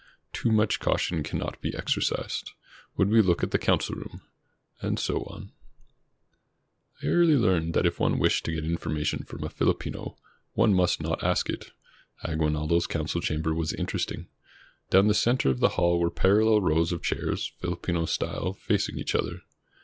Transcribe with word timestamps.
Too 0.33 0.51
much 0.51 0.79
caution 0.79 1.21
cannot 1.21 1.61
be 1.61 1.75
exercised. 1.75 2.53
W^ould 2.97 3.11
we 3.11 3.21
look 3.21 3.43
at 3.43 3.51
the 3.51 3.59
council 3.59 3.93
room— 3.95 4.21
and 4.81 4.97
so 4.97 5.17
on. 5.25 5.51
538 7.01 7.03
A 7.03 7.03
VISIT 7.03 7.03
TO 7.03 7.03
AGUINALDO 7.03 7.03
I 7.03 7.17
early 7.19 7.37
learned 7.37 7.73
that 7.75 7.85
if 7.85 7.99
one 7.99 8.17
wished 8.17 8.45
to 8.45 8.51
get 8.51 8.65
information 8.65 9.23
from 9.25 9.43
a 9.43 9.49
Filipino, 9.49 10.17
one 10.53 10.73
must 10.73 11.03
not 11.03 11.23
ask 11.23 11.51
it. 11.51 11.69
Aguinaldo's 12.23 12.87
council 12.87 13.21
chamber 13.21 13.53
was 13.53 13.73
interesting. 13.73 14.27
Down 14.89 15.05
the 15.07 15.13
center 15.13 15.51
of 15.51 15.59
the 15.59 15.69
hall 15.77 15.99
were 15.99 16.09
parallel 16.09 16.61
rows 16.61 16.91
of 16.91 17.03
chairs, 17.03 17.51
Filipino 17.59 18.05
style, 18.05 18.53
facing 18.53 18.97
each 18.97 19.13
other. 19.13 19.41